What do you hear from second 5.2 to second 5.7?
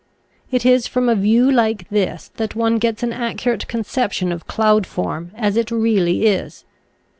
as it